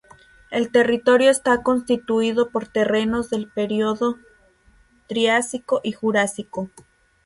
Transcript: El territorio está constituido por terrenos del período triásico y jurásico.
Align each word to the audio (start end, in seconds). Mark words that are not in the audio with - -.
El 0.49 0.71
territorio 0.71 1.29
está 1.29 1.61
constituido 1.61 2.49
por 2.49 2.67
terrenos 2.67 3.29
del 3.29 3.51
período 3.51 4.17
triásico 5.07 5.79
y 5.83 5.91
jurásico. 5.91 6.71